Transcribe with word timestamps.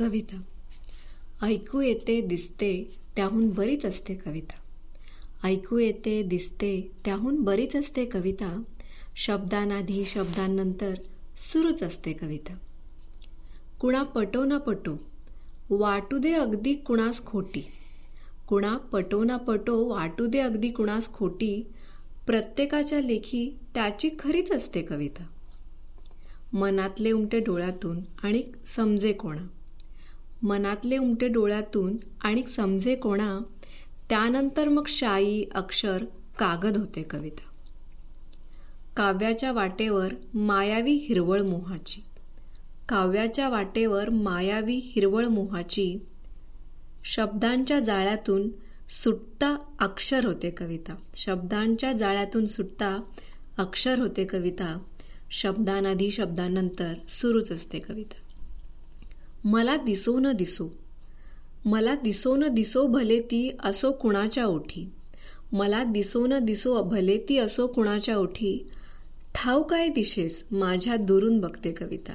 कविता. 0.00 0.40
ऐकू 1.42 1.80
येते 1.80 2.20
दिसते 2.20 2.96
त्याहून 3.16 3.50
बरीच 3.50 3.86
असते 3.86 4.14
कविता. 4.14 4.54
ऐकू 5.46 5.78
येते 5.78 6.22
दिसते 6.22 6.90
त्याहून 7.04 7.42
बरीच 7.42 7.76
असते 7.76 8.04
कविता. 8.04 8.62
शब्दांआधी 9.16 10.04
शब्दांनंतर 10.04 10.94
सुरूच 11.38 11.82
असते 11.82 12.12
कविता. 12.12 12.54
कुणा 13.80 14.02
पटो 14.02 14.44
ना 14.44 14.58
पटो 14.58 14.98
वाटू 15.70 16.18
दे 16.18 16.32
अगदी 16.32 16.74
कुणास 16.74 17.26
खोटी. 17.26 17.66
कुणा 18.48 18.76
पटो 18.76 19.24
ना 19.24 19.36
पटो 19.36 19.84
वाटू 19.84 20.26
दे 20.26 20.38
अगदी 20.38 20.68
कुणास 20.68 21.12
खोटी 21.12 21.62
प्रत्येकाच्या 22.26 23.00
लेखी 23.00 23.58
त्याची 23.74 24.10
खरीच 24.18 24.52
असते 24.52 24.82
कविता. 24.82 25.26
मनातले 26.52 27.12
उमटे 27.12 27.40
डोळ्यातून 27.40 28.00
आणि 28.22 28.42
समजे 28.76 29.12
कोणा. 29.12 29.42
मनातले 30.42 30.98
उमटे 30.98 31.28
डोळ्यातून 31.28 31.96
आणि 32.20 32.42
समजे 32.42 32.94
कोणा 32.94 33.38
त्यानंतर 34.08 34.68
मग 34.68 34.84
शाई 34.88 35.44
अक्षर 35.54 36.04
कागद 36.38 36.76
होते 36.76 37.02
कविता. 37.02 37.50
काव्याच्या 38.96 39.52
वाटेवर 39.52 40.14
मायावी 40.34 40.92
हिरवळ 40.92 41.40
मोहाची. 41.40 42.04
काव्याच्या 42.88 43.48
वाटेवर 43.48 44.10
मायावी 44.10 44.76
हिरवळ 44.76 45.26
मोहाची. 45.26 45.98
शब्दांच्या 47.04 47.80
जाळ्यातून 47.80 48.48
सुटता 49.04 49.56
अक्षर 49.78 50.24
होते 50.24 50.50
कविता. 50.50 50.94
शब्दांच्या 51.16 51.92
जाळ्यातून 51.92 52.46
सुटता 52.46 53.00
अक्षर 53.58 53.98
होते 53.98 54.24
कविता. 54.24 54.78
शब्दांआधी 55.30 56.10
शब्दांनंतर 56.10 56.94
सुरूच 57.08 57.52
असते 57.52 57.78
कविता. 57.78 58.29
मला 59.44 59.76
दिसो 59.76 60.18
न 60.18 60.32
दिसो. 60.32 60.68
मला 61.64 61.94
दिसो 61.94 62.36
न 62.36 62.48
दिसो 62.48 62.86
भले 62.86 63.20
ती 63.20 63.56
असो 63.64 63.92
कुणाच्या 63.92 64.46
ओठी. 64.46 64.90
मला 65.52 65.84
दिसो 65.84 66.26
न 66.26 66.38
दिसो 66.38 66.82
भले 66.82 67.18
ती 67.28 67.38
असो 67.38 67.66
कुणाच्या 67.66 68.16
ओठी. 68.16 68.66
ठाऊ 69.34 69.62
काय 69.62 69.88
दिशेस 69.88 70.44
माझ्या 70.50 70.96
दुरून 70.96 71.40
बघते 71.40 71.72
कविता. 71.72 72.12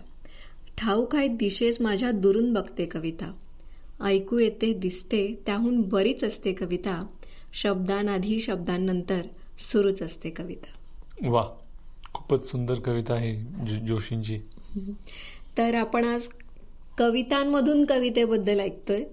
ठाऊ 0.78 1.06
काय 1.06 1.28
दिशेस 1.28 1.82
माझ्या 1.82 2.12
दुरून 2.12 2.54
बघते 2.54 2.86
कविता. 2.86 3.34
ऐकू 4.04 4.38
येते 4.38 4.74
दिसते 4.74 5.42
त्याहून 5.46 5.82
बरीच 5.82 6.24
असते 6.24 6.54
कविता. 6.54 7.06
शब्दांआधी 7.54 8.40
शब्दांनंतर 8.40 9.22
सुरूच 9.72 10.02
असते 10.02 10.30
कविता. 10.30 10.68
वा 11.30 11.44
खूपच 12.14 12.52
सुंदर 12.52 12.80
कविता 12.80 13.14
आहे 13.14 13.36
जोशींची. 13.88 14.40
तर 15.58 15.74
आपण 15.76 16.06
आज 16.06 16.28
कवितांमधून 16.98 17.86
कवितेबद्दल 17.86 18.60
ऐकतोय. 18.60 19.04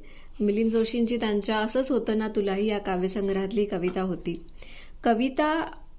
मिलिंद 0.41 0.70
जोशींची 0.70 1.16
त्यांच्या 1.16 1.58
असंच 1.58 1.91
होतं 1.91 2.19
ना 2.19 2.28
तुलाही 2.28 2.66
या 2.66 2.78
काव्यसंग्रहातली 2.78 3.64
कविता 3.64 4.02
होती. 4.02 4.41
कविता 5.05 5.48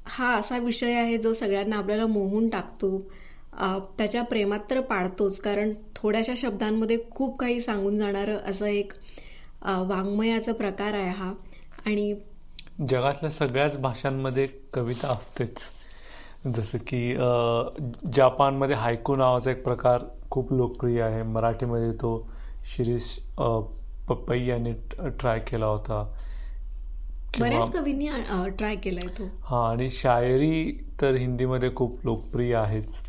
हा 0.05 0.33
असा 0.35 0.57
विषय 0.57 0.93
आहे 0.93 1.17
जो 1.17 1.33
सगळ्यांना 1.33 1.75
आपल्याला 1.75 2.05
मोहून 2.07 2.49
टाकतो. 2.49 2.97
त्याच्या 3.97 4.23
प्रेमात 4.23 4.59
तर 4.69 4.79
पाडतोच 4.81 5.39
कारण 5.39 5.73
थोड्याशा 5.95 6.33
शब्दांमध्ये 6.37 6.97
खूप 7.11 7.37
काही 7.39 7.59
सांगून 7.61 7.97
जाणारं 7.97 8.37
असं 8.47 8.65
एक 8.65 8.93
वाङ्मयाचा 9.63 10.53
प्रकार 10.53 10.93
आहे 10.93 11.09
हा. 11.09 11.33
आणि 11.85 12.13
जगातल्या 12.89 13.29
सगळ्याच 13.31 13.77
भाषांमध्ये 13.77 14.47
कविता 14.73 15.07
असतेच. 15.07 15.57
जसं 16.55 16.77
की 16.77 17.13
जपानमध्ये 18.13 18.75
हायकू 18.75 19.15
नावाचा 19.15 19.51
एक 19.51 19.63
प्रकार 19.63 20.03
खूप 20.33 20.53
लोकप्रिय 20.53 21.01
आहे. 21.01 21.23
मराठीमध्ये 21.23 21.91
तो 21.91 22.11
शिरीष 22.67 23.03
पपई 24.07 24.45
यांनी 24.45 24.71
ट्राय 24.99 25.39
केला 25.39 25.65
होता. 25.65 26.03
बऱ्याच 27.39 27.71
कवींनी 27.71 28.07
ट्राय 28.57 28.75
केलाय 28.75 29.07
तो. 29.17 29.27
हा 29.43 29.67
आणि 29.69 29.89
शायरी 29.89 30.71
तर 31.01 31.15
हिंदीमध्ये 31.15 31.69
खूप 31.75 32.05
लोकप्रिय 32.05 32.55
आहेच. 32.55 33.01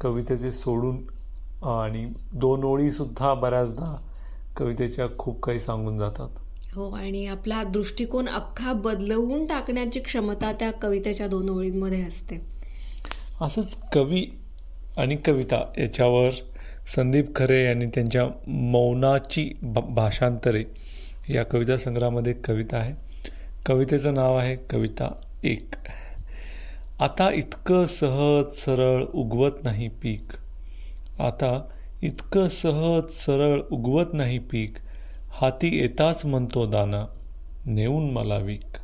कवितेचे 0.00 0.52
सोडून 0.52 0.96
आणि 1.68 2.04
दोन 2.32 2.64
ओळी 2.64 2.90
सुद्धा 2.90 3.32
बऱ्याचदा 3.34 3.94
कवितेच्या 4.56 5.06
खूप 5.18 5.40
काही 5.42 5.60
सांगून 5.60 5.98
जातात. 5.98 6.28
हो 6.74 6.90
आणि 6.90 7.26
आपला 7.26 7.62
दृष्टिकोन 7.64 8.28
अख्खा 8.28 8.72
बदलवून 8.72 9.46
टाकण्याची 9.46 10.00
क्षमता 10.00 10.52
त्या 10.52 10.70
कवितेच्या 10.72 11.26
दोन 11.26 11.48
ओळींमध्ये 11.48 12.02
असते. 12.02 12.40
असंच 13.40 13.76
कवी 13.92 14.24
आणि 14.98 15.16
कविता 15.16 15.64
याच्यावर 15.78 16.30
संदीप 16.94 17.36
खरे 17.36 17.64
यांनी 17.64 17.86
त्यांच्या 17.86 18.24
मौनाची 18.46 19.52
भाषांतरे 19.88 20.64
या 21.28 21.44
कविता 21.44 21.76
संग्रहामध्ये 21.76 22.32
कविता 22.32 22.76
आहे. 22.76 22.92
कवितेचं 23.66 24.14
नाव 24.14 24.36
आहे 24.36 24.56
कविता 24.56 25.20
एक. 25.44 25.74
आता 27.00 27.30
इतकं 27.34 27.86
सहज 27.86 28.52
सरळ 28.52 29.04
उगवत 29.14 29.50
नाही 29.62 29.88
पीक. 29.88 30.26
आता 31.20 31.68
इतकं 32.02 32.48
सहज 32.48 33.10
सरळ 33.10 33.60
उगवत 33.70 34.06
नाही 34.12 34.38
पीक. 34.38 34.74
हाती 35.30 35.78
येताच 35.78 36.26
म्हणतो 36.26 36.66
दाना 36.66 37.06
नेऊन 37.66 38.10
मला 38.10 38.36
वीक. 38.36 38.76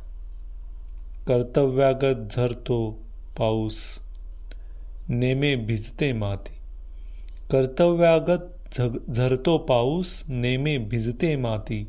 कर्तव्यागत 1.27 2.33
झरतो 2.35 2.91
पाऊस 3.37 3.99
नेमे 5.09 5.55
भिजते 5.55 6.11
माती. 6.11 6.62
कर्तव्यागत 7.53 8.39
झग 8.77 9.11
झरतो 9.11 9.57
पाऊस 9.57 10.23
नेमे 10.27 10.77
भिजते 10.77 11.35
माती. 11.35 11.87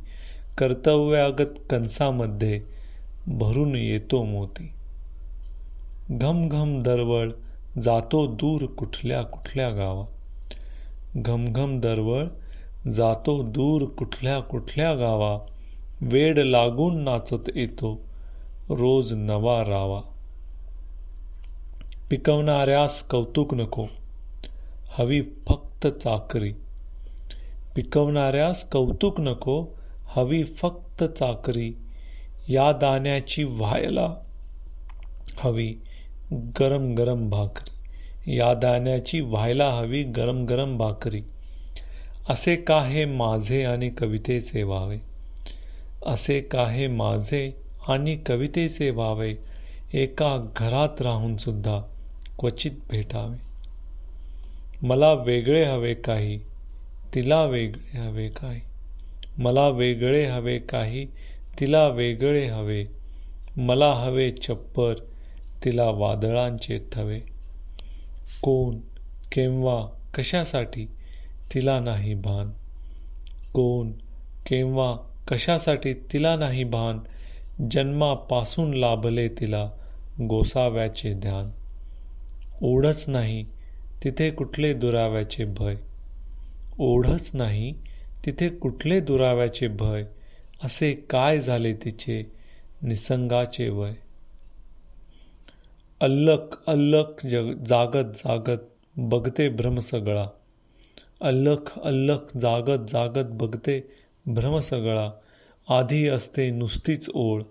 कर्तव्यागत 0.58 1.58
कंसामध्ये 1.70 2.60
भरून 3.26 3.76
येतो 3.76 4.25
मोती. 4.25 4.72
घम 6.10 6.48
घम 6.48 6.82
दरवळ 6.82 7.30
जातो 7.82 8.26
दूर 8.26 8.66
कुठल्या 8.66 9.22
कुठल्या 9.22 9.70
गावा. 9.70 10.04
घमघम 11.16 11.81
दरवळ 11.81 12.25
जातो 12.91 13.42
दूर 13.42 13.84
कुठल्या 13.84 14.41
कुठल्या 14.41 14.94
गावा. 14.94 15.38
वेड 16.00 16.38
लागून 16.38 17.02
नाचत 17.02 17.50
येतो 17.54 18.00
रोज 18.69 19.12
नवा 19.12 19.60
रावा. 19.60 20.00
पिकवणाऱ्यास 22.10 23.02
कौतुक 23.02 23.54
नको. 23.54 23.86
हवी 24.99 25.22
फक्त 25.22 25.87
चाकरी. 25.87 26.53
पिकवणाऱ्यास 27.75 28.71
कौतुक 28.71 29.21
नको 29.21 29.65
हवी 30.16 30.44
फक्त 30.44 31.05
चाकरी. 31.05 31.77
या 32.49 32.72
दाण्याची 32.72 33.44
व्हायला 33.44 34.15
हवी 35.38 35.75
गरम 36.32 36.94
गरम 36.94 37.31
भाकरी. 37.31 37.71
या 38.37 38.55
दाण्याची 38.55 39.21
व्हायला 39.21 39.71
हवी 39.71 40.03
गरम 40.03 40.44
गरम 40.44 40.77
भाकरी. 40.77 41.22
असे 42.28 42.56
का 42.56 42.82
हे 42.82 43.05
माझे 43.05 43.65
आणि 43.65 43.88
कवितेचे 43.88 44.62
व्हावे? 44.62 44.99
असे 46.06 46.41
का 46.41 46.69
हे 46.69 46.87
माझे 46.87 47.53
आणि 47.88 48.16
कवितेचे 48.16 48.91
व्हावे? 48.91 49.34
एका 49.94 50.49
घरात 50.56 51.03
राहूनसुद्धा 51.03 51.81
क्वचित 52.38 52.72
भेटावे. 52.91 53.53
मला 54.84 55.12
वेगळे 55.12 55.65
हवे 55.65 55.95
काही 55.95 56.41
तिला 57.15 57.45
वेगळे 57.45 57.99
हवे 57.99 58.28
काही. 58.28 58.61
मला 59.39 59.69
वेगळे 59.69 60.27
हवे 60.27 60.59
काही 60.59 61.06
तिला 61.61 61.89
वेगळे 61.89 62.47
हवे. 62.47 62.84
मला 63.56 63.93
हवे 63.93 64.31
चप्पर 64.31 64.94
तिला 65.65 65.84
वादळांचे 65.84 66.79
थवे. 66.93 67.20
कोण 68.43 68.79
केव्हा 69.32 69.87
कशासाठी 70.14 70.87
तिला 71.55 71.81
नाही 71.81 72.14
भान. 72.14 72.50
कोण 73.53 73.93
केव्हा 74.47 74.97
कशासाठी 75.29 75.94
तिला 75.94 76.37
नाही 76.37 76.64
भान. 76.64 76.99
जन्मापासून 77.70 78.75
लाभले 78.75 79.29
तिला 79.29 79.70
गोसाव्याचे 80.29 81.12
ध्यान. 81.14 81.50
ओढच 82.62 83.05
नाही 83.08 83.54
तिथे 84.05 84.31
कुठले 84.31 84.75
दुराव्याचे 84.75 85.45
भय? 85.45 85.75
ओढच 86.79 87.31
नाही 87.35 87.75
तिथे 88.27 88.49
कुठले 88.49 89.01
दुराव्याचे 89.01 89.69
भय? 89.69 90.05
असे 90.65 90.93
काय 90.93 91.41
झाले 91.41 91.75
तिचे 91.75 92.33
निसंगाचे 92.83 93.69
वय? 93.69 93.93
अल्लक 96.01 96.67
अल्लक 96.67 97.27
जग 97.27 97.65
जागत 97.65 98.12
जागत 98.15 98.59
बघते 98.97 99.49
भ्रम 99.49 99.79
सगळा. 99.79 100.27
अल्लख 101.21 101.79
अल्लख 101.85 102.37
जागत 102.37 102.91
जागत 102.91 103.29
बघते 103.31 103.91
भ्रम 104.27 104.59
सगळा. 104.59 105.11
आधी 105.69 106.09
असते 106.09 106.51
नुसतीच 106.51 107.11
ओळ 107.15 107.43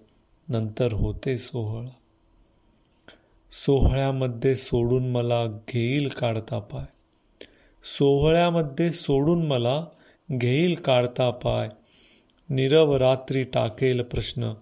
नंतर 0.49 0.93
होते 0.93 1.37
सोहळा. 1.37 1.89
सोहळ्यामध्ये 3.53 4.55
सोडून 4.55 5.11
मला 5.11 5.45
घेईल 5.45 6.07
काढता 6.07 6.59
पाय. 6.59 6.85
सोहळ्यामध्ये 7.83 8.91
सोडून 8.91 9.47
मला 9.47 9.85
घेईल 10.31 10.75
काढता 10.75 11.29
पाय. 11.29 11.69
नीरव 12.49 12.95
रात्री 12.95 13.43
टाकेल 13.43 14.01
प्रश्न 14.01 14.53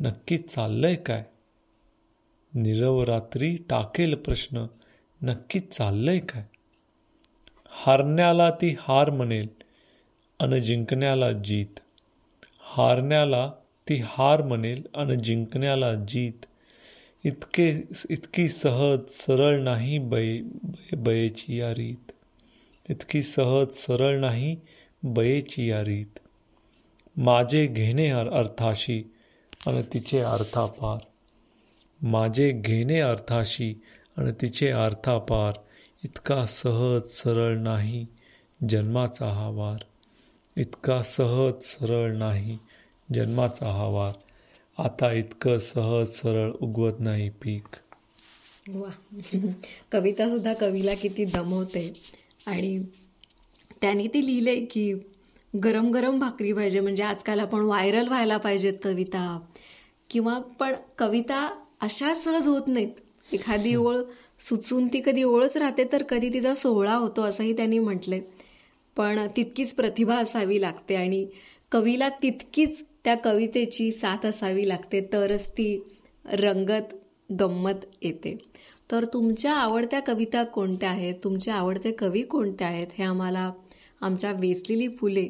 नक्की 0.00 0.38
चाललंय 0.38 0.94
काय? 0.94 1.24
नीरव 2.54 3.04
रात्री 3.04 3.56
टाकेल 3.70 4.14
प्रश्न 4.14 4.66
नक्की 5.22 5.60
चाललंय 5.60 6.18
काय? 6.18 6.44
हारण्याला 7.70 8.50
ती 8.50 8.76
हार 8.80 9.10
म्हणेल 9.10 9.48
अन 10.38 10.54
जिंकण्याला 10.54 11.32
जीत. 11.32 11.80
हारण्याला 12.62 13.52
ती 13.88 13.94
हार 13.94 14.42
म्हणेल 14.42 14.86
अन 14.94 15.18
जिंकण्याला 15.18 15.94
जीत. 15.94 16.46
इतके 17.24 17.82
इतकी 18.10 18.48
सहज 18.48 18.98
सरळ 19.08 19.60
नाही 19.60 19.98
बये 19.98 20.42
बयेची 20.96 21.60
या 21.60 21.70
रीत. 21.70 22.12
इतकी 22.90 23.22
सहज 23.22 23.66
सरळ 23.72 24.20
नाही 24.20 24.56
बयेची 25.02 25.70
या 25.70 25.84
रीत. 25.84 26.18
माझे 27.16 27.66
घेणे 27.66 28.08
अर्थाशी 28.10 29.02
आणि 29.66 29.82
तिचे 29.94 30.18
अर्थापार. 30.18 30.98
माझे 32.06 32.52
घेणे 32.52 33.00
अर्थाशी 33.00 33.82
आणि 34.16 34.32
तिचे 34.32 34.68
अर्थापार. 34.68 35.52
इतका 36.04 36.46
सहज 36.46 37.02
सरळ 37.02 37.56
नाही 37.58 38.06
जन्माचा 38.68 39.26
हा 39.26 39.48
वार. 39.48 39.84
इतका 40.56 41.02
सहज 41.02 41.62
सरळ 41.62 42.16
नाही 42.16 42.58
जन्माचा 43.14 43.66
हा 43.66 43.84
वार. 43.84 44.12
आता 44.78 45.12
इतकं 45.12 45.58
सहज 45.58 46.08
सरळ 46.08 46.52
उगवत 46.60 46.92
नाही 47.00 47.30
पीक. 47.30 47.76
वा. 48.68 48.90
कविता 49.92 50.28
सुद्धा 50.28 50.54
कवीला 50.54 50.94
किती 50.94 51.24
दमवते. 51.24 51.92
आणि 52.46 52.82
त्याने 53.80 54.06
ती 54.06 54.26
लिहिले 54.26 54.64
की 54.64 54.94
गरम 55.64 55.90
गरम 55.90 56.18
भाकरी 56.18 56.52
पाहिजे 56.52 56.80
म्हणजे 56.80 57.02
आजकाल 57.02 57.40
आपण 57.40 57.60
व्हायरल 57.60 58.08
व्हायला 58.08 58.36
पाहिजेत 58.36 58.74
कविता. 58.84 59.40
किंवा 60.10 60.38
पण 60.38 60.74
कविता 60.98 61.62
अशा 61.80 62.14
सहज 62.14 62.46
होत 62.46 62.62
नाहीत. 62.66 62.90
एखादी 63.32 63.74
ओळ 63.74 63.96
सुचून 64.48 64.88
ती 64.88 65.02
कधी 65.06 65.22
ओळच 65.22 65.56
राहते 65.56 65.84
तर 65.92 66.02
कधी 66.02 66.28
तिचा 66.28 66.54
सोहळा 66.54 66.94
होतो 66.94 67.22
असंही 67.22 67.56
त्यांनी 67.56 67.78
म्हटलंय. 67.78 68.20
पण 68.96 69.26
तितकीच 69.36 69.72
प्रतिभा 69.72 70.16
असावी 70.16 70.60
लागते 70.60 70.94
आणि 70.94 71.26
कवीला 71.72 72.08
तितकीच 72.08 72.84
त्या 73.04 73.16
कवितेची 73.24 73.92
साथ 73.92 74.26
असावी 74.26 74.68
लागते 74.68 75.08
तरच 75.12 75.48
ती 75.48 75.84
रंगत 76.24 76.94
गंमत 77.40 77.84
येते. 78.02 78.36
तर 78.90 79.04
तुमच्या 79.04 79.52
आवडत्या 79.52 80.00
कविता 80.00 80.44
कोणत्या 80.44 80.90
आहेत? 80.90 81.14
तुमचे 81.24 81.50
आवडते 81.50 81.92
कवी 81.92 82.22
कोणते 82.22 82.64
आहेत? 82.64 82.86
हे 82.98 83.04
आम्हाला 83.04 83.52
आमच्या 84.00 84.32
वेचलेली 84.32 84.88
फुले 84.88 85.28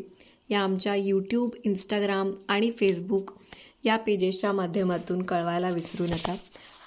या 0.49 0.61
आमच्या 0.61 0.95
यूट्यूब 0.95 1.51
इंस्टाग्राम 1.65 2.33
आणि 2.49 2.71
फेसबुक 2.71 3.31
या 3.85 3.97
पेजेसच्या 3.97 4.53
माध्यमातून 4.53 5.23
कळवायला 5.23 5.69
विसरू 5.69 6.05
नका. 6.05 6.35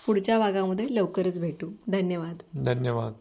पुढच्या 0.06 0.40
भागामध्ये 0.40 0.86
लवकरच 0.92 1.40
भेटू. 1.40 1.72
धन्यवाद. 1.88 2.38
धन्यवाद. 2.66 3.14